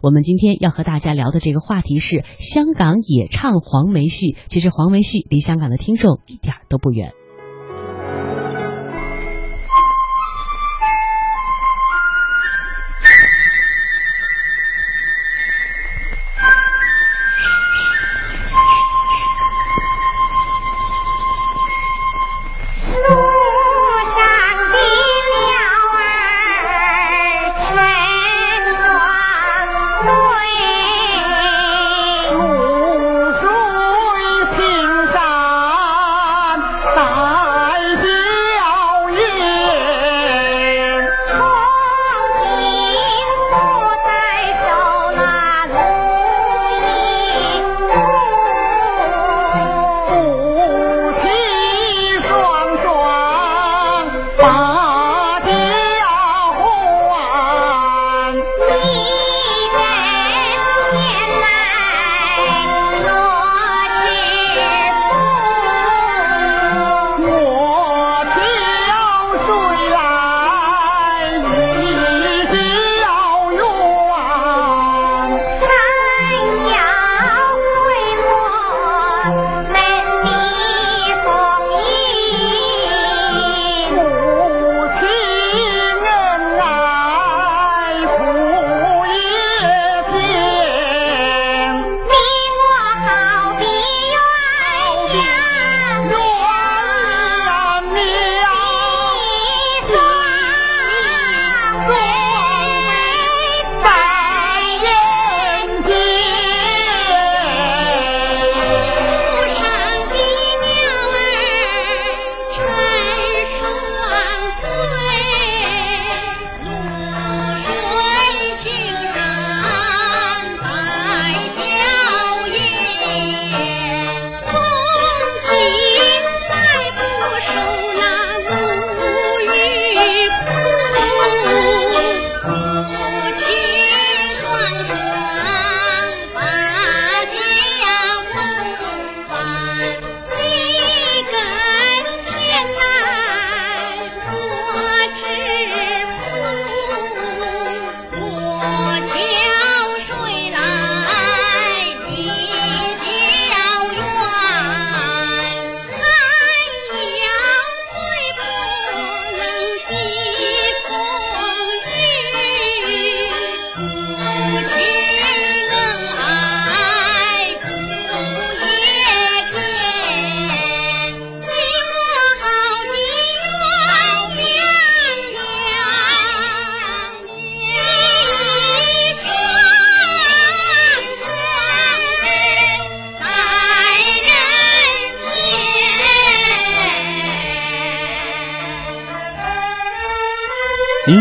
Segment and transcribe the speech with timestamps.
[0.00, 4.36] 我们今天要和大家聊的这个话题是香港也唱黄梅戏。
[4.46, 7.17] 其实黄梅戏离香港的听众一点都不远。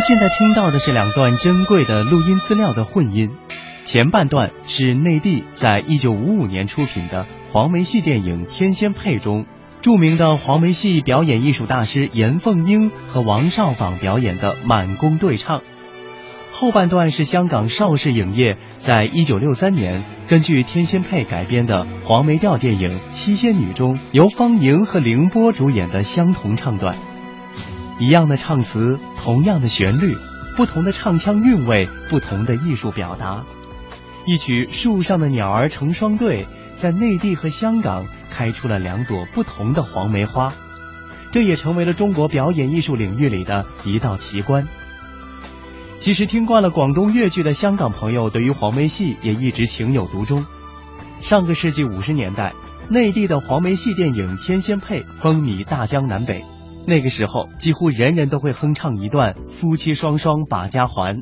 [0.08, 3.32] 现在听到的是两段珍贵的录音资料的混音，
[3.84, 9.46] 前半段是内地在一九五五年出品的黄梅戏电影《天仙配》中，
[9.82, 15.60] 著名的黄梅戏表演艺术大师严凤英和王少舫表演的满宫对唱；
[16.54, 26.96] 后半段是香港邵氏影业在一九六三年根据《天仙配》改编的黄梅调电影《七仙女》中，由方莹和凌波主演的相同唱段。
[28.00, 30.16] 一样的唱词，同样的旋律，
[30.56, 33.44] 不同的唱腔韵味，不同的艺术表达。
[34.26, 36.44] 一曲《树上的鸟儿成双对》
[36.76, 40.54] 在内地和香港开出了两朵不同的黄梅花，
[41.32, 44.68] 这也成为了中国表演艺术领域里的一道奇观。
[46.00, 50.46] 其实听惯了广东粤剧的香港朋友，对于黄梅戏也一直情有独钟。
[51.22, 52.54] 上个世纪五十年代，
[52.90, 56.44] 内地的黄梅戏电影《天仙配》风靡大江南北。
[56.88, 61.22] 那个时候，几乎人人都会哼唱一段夫妻双双把家还。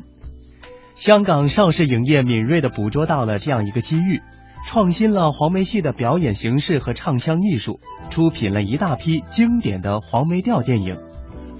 [0.94, 4.22] 香港邵氏影业敏锐地捕捉到了这样一个机遇，
[4.68, 7.80] 创新了黄梅戏的表演形式和唱腔艺术，
[8.10, 10.96] 出品了一大批经典的黄梅调电影，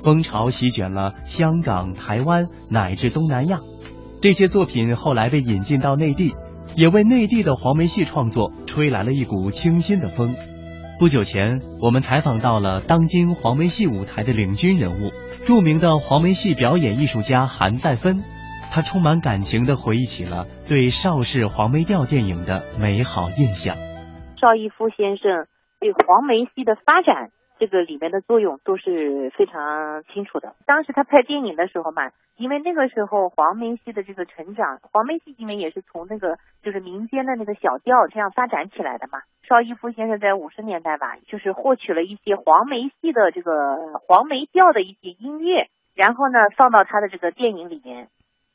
[0.05, 3.59] 风潮席卷了香港、台湾乃至东南亚。
[4.23, 6.33] 这些作品后来被引进到内地，
[6.77, 10.37] 也为内地的黄梅戏创作吹来了一股清新的风。
[10.99, 15.11] 不久前，我们采访到了当今黄梅戏舞台的领军人物，
[15.45, 18.21] 著名的黄梅戏表演艺术家韩再芬。
[18.73, 23.77] 他充满感情地回忆起了对邵氏黄梅调电影的美好印象。
[24.41, 25.45] 邵逸夫先生
[25.81, 30.55] 对黄梅戏的发展这个里面的作用都是非常清楚的。
[30.67, 39.23] 当时他拍电影的时候嘛，因为那个时候黄梅戏的这个成长，黄梅戏因为也是从那个就是民间的那个小调这样发展起来的嘛。
[39.43, 48.09] 邵逸夫先生在五十年代吧，就是获取了一些黄梅戏的这个黄梅调的一些音乐，然后呢放到他的这个电影里面，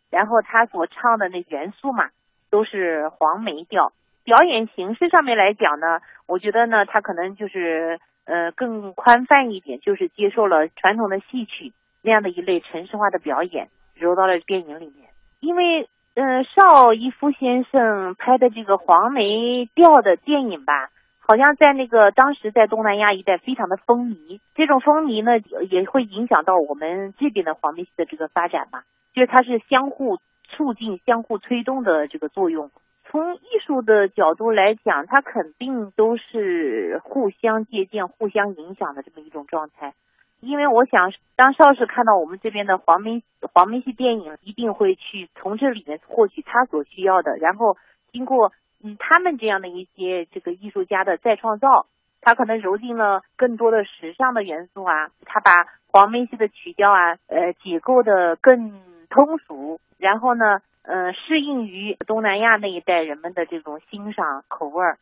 [0.10, 2.10] 然后他所唱的那元素嘛，
[2.50, 3.94] 都是黄梅调。
[4.24, 15.10] 表演形式上面来讲呢，我觉得呢，他可能就是呃更宽泛一点，就是接受了传统的戏曲那样的一类程式化的表演，揉到了电影里面。
[15.40, 20.90] 因为呃邵逸夫先生拍的这个黄梅调的电影吧，
[21.20, 24.40] 好像在那个当时在东南亚一带非常的风靡。
[24.56, 25.40] 这种风靡呢，
[25.70, 28.84] 也会影响到我们这边的黄梅戏的这个发展嘛，
[29.14, 30.20] 就是它是相互
[30.50, 32.70] 促进、相互推动的这个作用。
[33.12, 39.94] 从艺术的角度来讲，它肯定都是互相借鉴、互相影响的这么一种状态。
[40.40, 43.22] 因为我想，当邵氏看到我们这边的黄梅
[43.54, 47.36] 黄梅戏电影，一定会去从这里面获取他所需要的。
[47.36, 47.76] 然后
[48.14, 51.88] 经过嗯他们这样的一些这个艺术家的再创造，
[52.22, 55.52] 他可能揉进了更多的时尚的元素啊，他把
[55.92, 58.82] 黄梅戏的曲调啊呃解构的更
[59.12, 60.62] 通俗，然后呢。
[60.84, 64.98] 呃，适应于东南亚那一带人们的这种欣赏口味儿，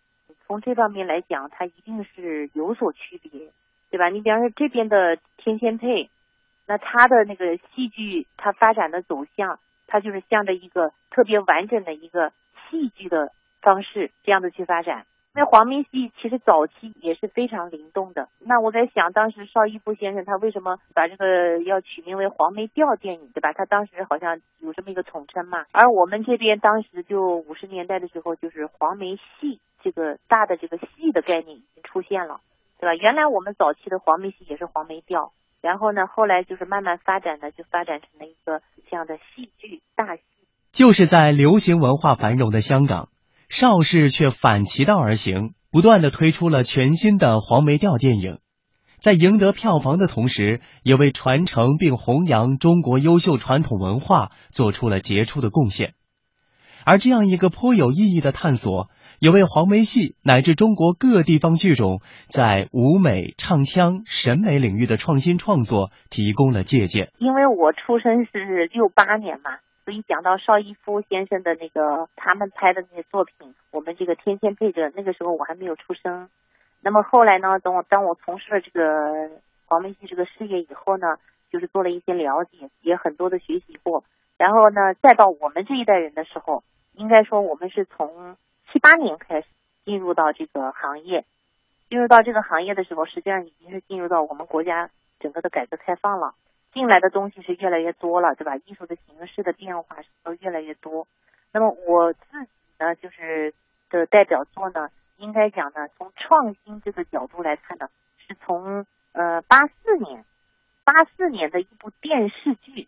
[0.46, 3.48] 从这方面来讲，它一定是有所区别，
[3.90, 4.10] 对吧？
[4.10, 6.10] 你比方说这边的天仙配，
[6.68, 9.58] 那它的那个戏剧，它发展的走向，
[9.88, 12.34] 它就是向着一个特别完整的一个
[12.70, 13.32] 戏剧的
[13.62, 15.06] 方式这样的去发展。
[15.40, 18.28] 那黄梅戏其实早期也是非常灵动的。
[18.40, 23.54] 那我在想，当时邵逸夫先生他为什么把这个要取名为黄梅调电影，对吧？
[23.54, 25.64] 他当时好像有这么一个统称嘛。
[25.72, 32.42] 而我们这边当时就五十年代的时候，就是黄梅戏这个大的这个戏的概念已经出现了，
[32.78, 32.94] 对吧？
[32.96, 35.32] 原来我们早期的黄梅戏也是黄梅调，
[35.62, 40.22] 然后呢，后来就是慢慢发展的，就发展成了一个这样的戏剧大戏。
[40.74, 43.08] 就是在流行文化繁荣的香港。
[43.50, 48.38] 邵氏却反其道而行，不断的推出了全新的黄梅调电影，
[49.00, 55.96] 在赢得票房的同时，也为传承并弘扬中国优秀传统文化做出了杰出的贡献。
[56.86, 67.10] 而这样一个颇有意义的探索，也为黄梅戏乃至中国各地方剧种在舞美、唱腔、审美领域的创新创作提供了借鉴。
[67.18, 69.58] 因为我出生是六八年嘛。
[69.90, 76.30] 所以讲到邵逸夫先生的那个他们拍的那些作品，我们这个天天配着那个时候我还没有出生。
[76.80, 79.32] 那么后来呢，等我当我从事了这个
[79.66, 81.18] 黄梅戏这个事业以后呢，
[81.50, 84.04] 就是做了一些了解，也很多的学习过。
[84.38, 86.64] 然后呢，再到我们这一代人的时候，
[86.94, 88.38] 应该说我们是从
[88.72, 89.48] 七八年开始
[89.86, 91.26] 进入到这个行业，
[91.90, 96.36] 进入到这个行业的时候，实际上已经是进入到我们国家整个的改革开放了。
[96.74, 98.56] 进来的东西是越来越多了，对吧？
[98.66, 101.08] 艺术的形式的变化是都越来越多。
[101.52, 103.54] 那么我自己呢，就是
[103.90, 107.90] 的代表作呢，应该讲呢，从创新这个角度来看呢，
[108.28, 110.24] 是从呃八四年，
[110.84, 112.88] 八四年的一部电视剧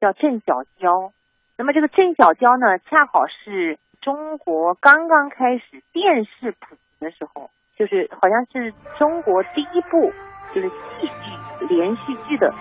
[0.00, 1.08] 叫《郑小娇》。
[1.56, 10.12] 那么这个郑小娇呢，恰好是中国刚刚开始电视普及的时候，就是好像是中国第一部
[10.54, 12.54] 就是戏剧连续剧的。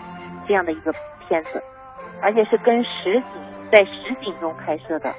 [0.50, 0.92] 这样的一个
[1.28, 1.64] 片子，
[2.24, 3.24] 而且是跟实景
[3.72, 5.14] 在实景中拍摄的。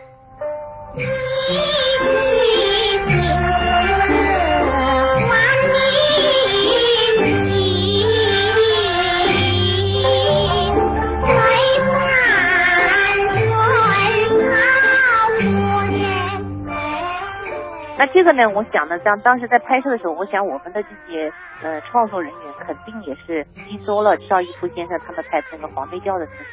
[18.00, 18.48] 那这个呢？
[18.48, 21.30] 我想呢，当当时在拍摄的时候，我想我们的这些
[21.62, 26.44] 呃创作人员肯定也是吸收了邵逸夫先生他们拍的那个黄梅调的那个，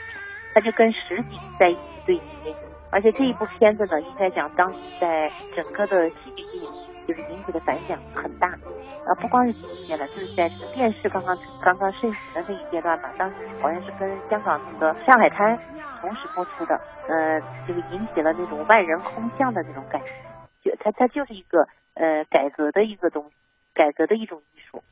[0.53, 2.53] 他就跟实景在一起对接。
[2.91, 6.67] 而且这一部片子呢，应该讲当时在整个的戏剧界
[7.07, 8.49] 就是引起的反响很大。
[8.49, 15.57] 啊，不光是戏剧界了，就是在这个电视刚刚刚刚盛行的那一阶段嘛，当时好像是跟香港那个《上海滩》
[16.01, 16.77] 同时播出的，
[17.07, 20.07] 呃，就是引起了那种万人空巷的那种感觉。
[20.79, 23.35] 它它就是一个呃改革的一个东西，
[23.73, 24.83] 改革的一种艺术。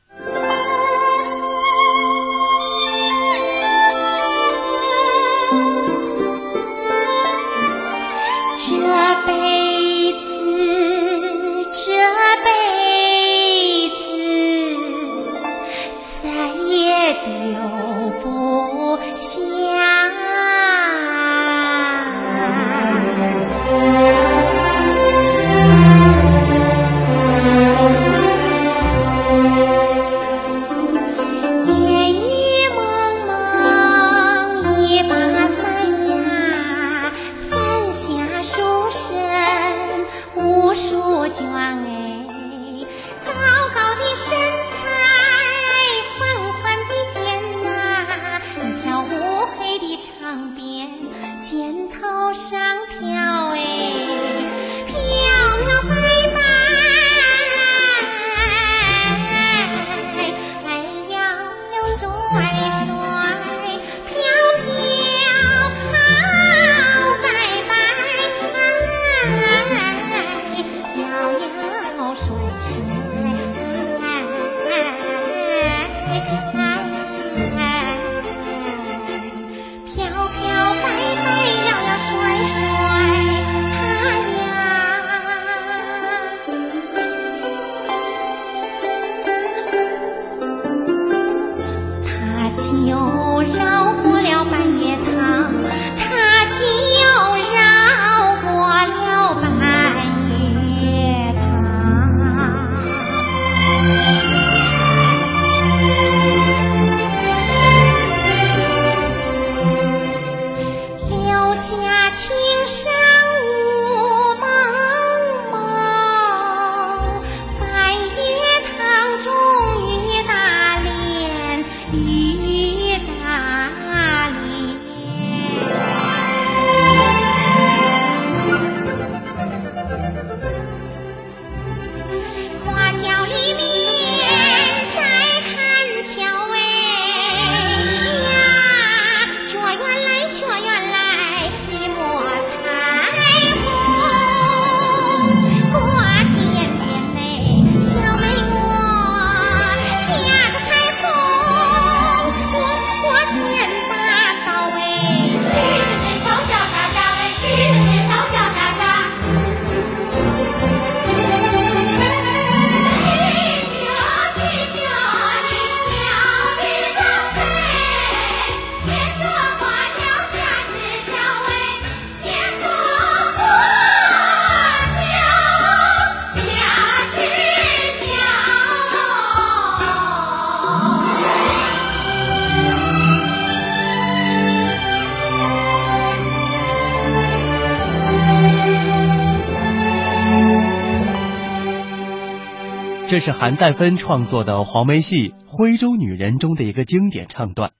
[193.08, 197.72] 这是韩再芬创作的黄梅戏《徽州女人》中的一个经典唱段。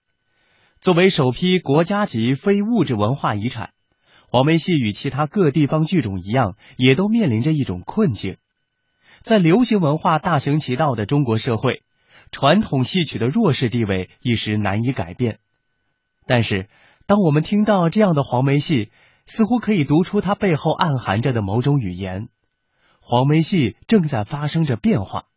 [0.79, 3.71] 作为首批国家级非物质文化遗产，
[4.31, 8.37] 黄梅戏与其他各地方剧种一样，也都面临着一种困境。
[9.21, 11.83] 在流行文化大行其道的中国社会，
[12.31, 15.39] 传统戏曲的弱势地位一时难以改变。
[16.25, 16.69] 但是，
[17.05, 18.91] 当我们听到这样的黄梅戏，
[19.25, 22.29] 似乎可以读出它背后暗含着的某种语言。
[23.09, 25.27] 黄梅戏正在发生着变化，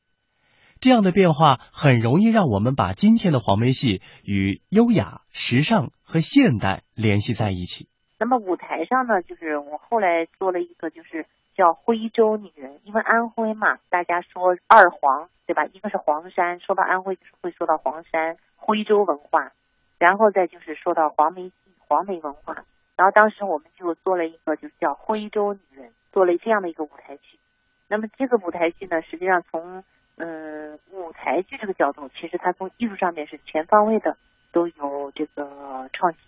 [0.80, 7.86] 这样的变化很容易让我们把今天的黄梅戏与优雅、时尚和现代联系在一起。
[8.18, 15.64] 那么舞台上呢，就是我后来做了一个，就是叫徽州女人，因为安徽嘛，大家说二黄，对吧？
[15.66, 19.52] 一个是黄山，说到安徽就是会说到黄山、徽州文化，
[20.00, 21.54] 然后再就是说到黄梅戏、
[21.86, 22.64] 黄梅文化。
[22.96, 27.38] 然后当时我们就做了一个，就是叫徽州女人，做了这样的一个舞台剧。
[27.90, 29.82] 那么这个舞台剧呢，实际上从
[30.16, 34.16] 嗯舞台剧这个角度，其实它从艺术上面是全方位的
[34.52, 36.20] 都有这个创新，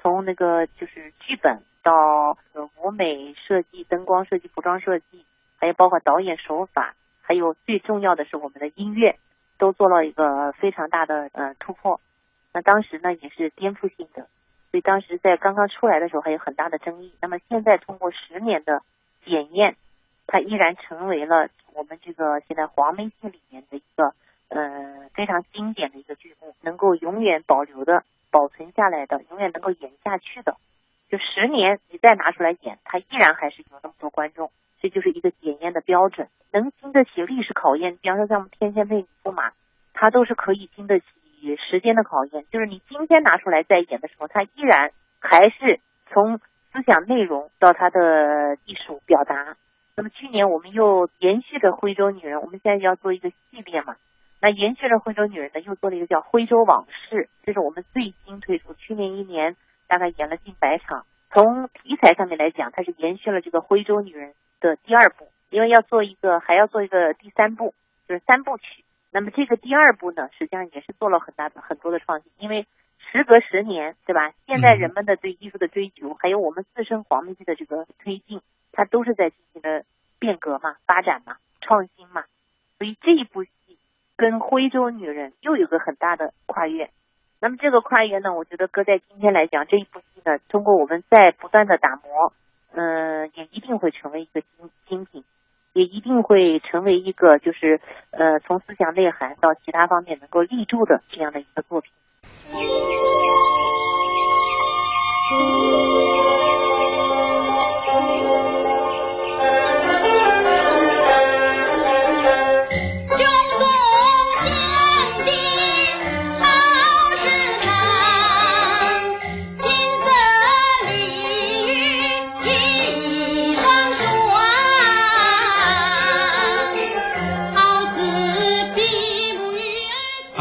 [0.00, 2.38] 从那个就是剧本到
[2.78, 5.26] 舞美设计、灯光设计、服装设计，
[5.58, 9.18] 还有包括导演手法，还有最重要的是我们的音乐，
[9.58, 12.00] 都做了一个非常大的呃突破。
[12.54, 14.22] 那当时呢也是颠覆性的，
[14.70, 17.12] 所以当时在刚刚出来的时候还有很大的争议。
[17.20, 18.80] 那么现在通过十年的
[19.26, 19.76] 检验。
[20.32, 24.14] 它依然成为了我们这个现在黄梅戏里面的一个
[24.48, 30.54] 呃非常经典的一个剧目，能够永远保留的、保存下来的，永远能够演下去的。
[31.08, 37.96] 就十年你再拿出来演，它依然还是有那么多观众，这就是一个检验的标准，能经得起历史考验。
[38.00, 39.50] 比方说像我们天仙配女驸马，
[39.94, 41.06] 它都是可以经得起
[41.56, 42.44] 时间的考验。
[42.52, 49.56] 就是你今天拿出来再演的时候，它依然还是从思想内容到它的艺术表达。
[49.96, 53.96] 那么去年我们又延续着徽州女人，我们现在要做一个系列嘛。
[54.40, 58.72] 那延续着徽州女人呢，又做了一个叫徽州往事，这是我们最新推出。
[58.74, 59.56] 去年一年
[59.86, 61.04] 大概演了近百场。
[61.32, 67.74] 从题材上面来讲，它是延续了这个徽州女人的第二部，因为要做一个还要做一个第三部，
[68.08, 68.82] 就是三部曲。
[69.12, 72.66] 那么这个第二部呢，实际上也是做了很大的很多的创新，因为
[73.12, 74.32] 时隔十年，对吧？
[74.46, 78.40] 现在人们的对艺术的追求，还有我们自身黄梅戏的这个推进。
[78.72, 79.84] 它都是在进行的
[80.20, 82.22] 变革嘛、发展嘛、创新嘛，
[82.78, 83.50] 所以这一部戏
[84.16, 86.88] 跟《徽州女人》又有个很大的跨越。
[87.40, 92.32] 那么这个跨越呢，我觉得搁在今天来讲，这一部戏呢，通过我们在不断的打磨，
[92.72, 95.24] 嗯，也一定会成为一个精精品，
[95.72, 97.80] 也一定会成为一个就是
[98.12, 101.92] 呃，从思想内涵到其他方面能够立住的这样的一个作品。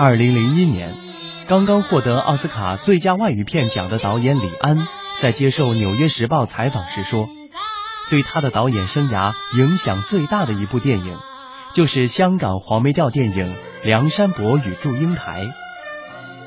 [0.02, 0.92] 二零零一年，
[1.50, 4.78] 刚刚获得奥斯卡最佳外语片奖的导演李安，
[5.18, 7.28] 在接受《纽约时报》采访时说，
[8.12, 11.18] 对他的导演生涯影响最大的一部电影，
[11.74, 15.46] 就是香港黄梅调电影《梁山伯与祝英台》。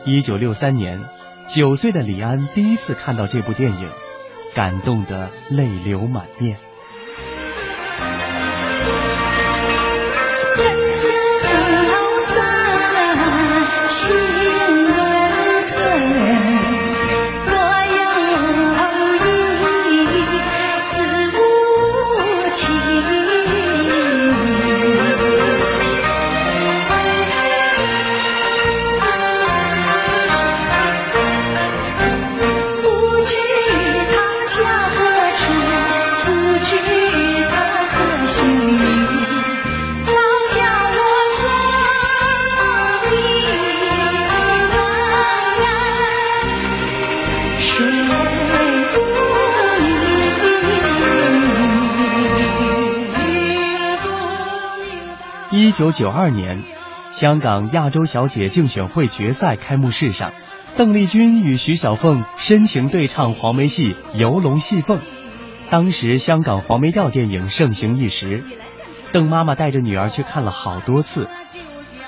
[0.05, 1.03] 一九六三年，
[1.49, 3.89] 九岁的李安第一次看到这部电影，
[4.55, 6.59] 感动得泪流满面。
[55.73, 56.63] 一九九二年，
[57.13, 60.33] 香港亚洲小姐竞选会决赛开幕式上，
[60.77, 64.99] 邓丽君与徐小凤深情对唱黄梅戏《游龙戏凤》。
[65.71, 68.45] 当时香港黄梅调电影盛行一时，
[69.13, 71.27] 邓妈妈带着女儿去看了好多次，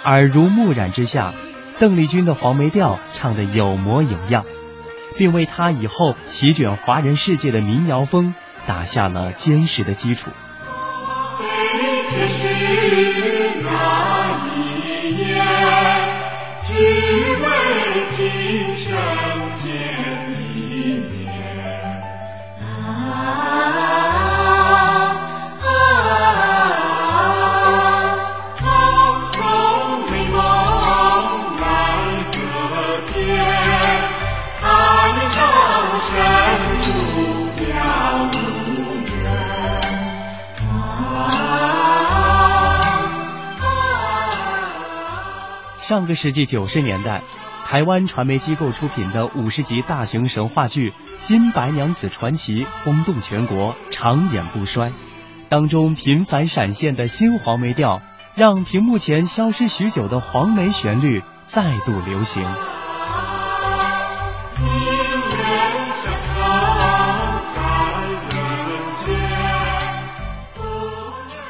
[0.05, 1.33] 耳濡目染之下，
[1.79, 4.45] 邓丽君的黄梅调唱得有模有样，
[5.17, 8.35] 并为她以后席卷华人世界的民谣风
[8.67, 10.29] 打下了坚实的基础。
[12.17, 12.47] 就是
[13.65, 13.67] 那
[14.47, 15.43] 一年，
[16.63, 16.69] 只
[17.43, 17.45] 为
[18.11, 18.74] 今。
[45.95, 47.23] 上个世纪九十年代，
[47.65, 54.91] 台湾传媒机构出品的五十集大型神话剧《新白娘子传奇》轰动全国，长演不衰。
[55.49, 58.01] 当中频繁闪现的新黄梅调，
[58.35, 62.43] 让屏幕前消失许久的黄梅旋律再度流行。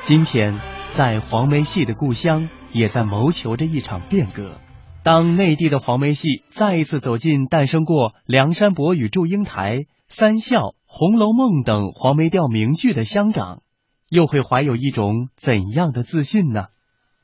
[0.02, 2.50] 今天，在黄梅戏的故乡。
[2.74, 4.56] 也在谋求着一场变革。
[5.04, 9.76] 当内地的黄梅戏再一次走进诞生过《梁山伯与祝英台》
[10.08, 13.62] 《三笑》《红楼梦》等黄梅调名剧的香港，
[14.10, 16.66] 又会怀有一种怎样的自信呢？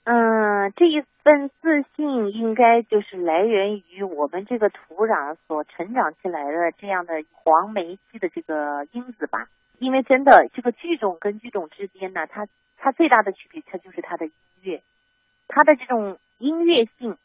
[0.04, 9.48] 嗯，这一份自信应该就是来源于我们这个土壤所成长起来的这样的黄梅戏的这个因子吧。
[9.78, 14.82] 因为真的，这个剧种跟剧种之间呢，它它最大的区别，它就是它的音乐。
[15.50, 17.18] 它的这种音乐性，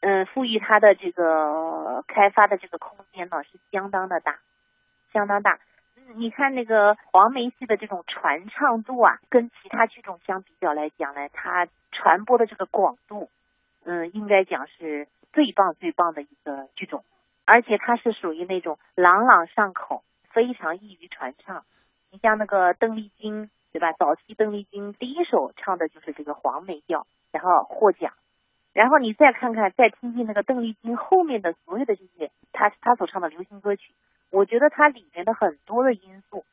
[0.00, 4.38] 嗯，赋予它的这个开发的这个空间呢，是相当的大，
[5.12, 5.58] 相当大。
[6.14, 13.30] 你看那个黄梅戏的这种传唱度啊，跟其他剧种相比较来讲呢，它传播的这个广度，
[13.84, 17.04] 嗯，应该讲是最棒最棒的一个剧种，
[17.44, 21.64] 而且它是属于那种朗朗上口，非常易于传唱。
[22.10, 23.92] 你像那个邓丽君，对吧？
[23.92, 27.06] 早期邓丽君第一首唱的就是这个黄梅调。
[27.32, 28.12] 然后获奖，
[28.72, 33.92] 然后你再看看，再听听那个邓丽君后面的所有的这些，她她所唱的流行歌曲，
[34.32, 36.44] 我觉得它里面的很多的因素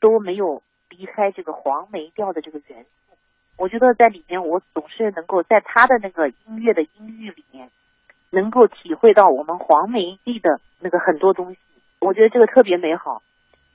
[0.00, 3.16] 都没有离开这个黄梅调的这个元素。
[3.56, 7.70] 我觉得在里面，我总是能够在她的那个音乐的音域里面，
[8.28, 11.58] 能够体会到我们黄梅戏的那个很多东西。
[12.00, 13.22] 我觉得这个特别美好，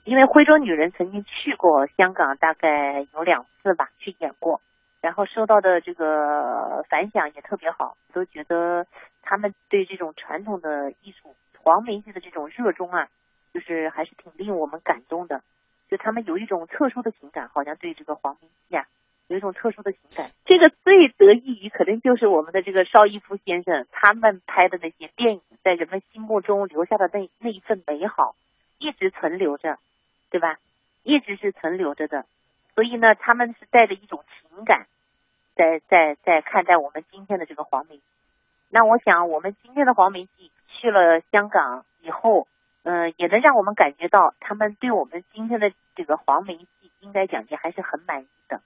[0.06, 4.62] 因为徽州女人曾经去过香港，大概有两次吧，去演过。
[5.02, 8.86] 然后收到的这个反响也特别好，都觉得
[9.22, 13.08] 他们对这种传统的艺术黄梅戏的这种热衷啊，
[13.54, 15.42] 就是还是挺令我们感动的。
[15.90, 18.86] 就他们有一种特殊的情感，好像对这个黄梅戏啊
[19.28, 20.32] 有一种特殊的情感。
[20.46, 28.36] 这个最得益于可能就是我们的这个邵逸夫先生他们拍的那些电影，在人们心目中留下的那那一份美好，
[28.80, 29.78] 一直存留着，
[30.34, 30.58] 对吧？
[31.04, 32.26] 一直是存留着的。
[32.74, 34.88] 所以呢，他们是带着一种情感。
[35.56, 38.02] 在在在看待我们今天的这个黄梅戏，
[38.72, 42.48] 那我想我们今天的黄梅戏去了香港以后，
[42.82, 48.64] 嗯，也能让我们感觉到他们对我们今天的这个黄梅戏应该讲也还是很满意的。